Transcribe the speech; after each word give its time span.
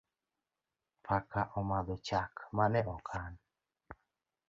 Paka 1.05 1.41
omadho 1.59 1.95
chak 2.07 2.31
mane 2.55 2.81
okan 2.95 3.31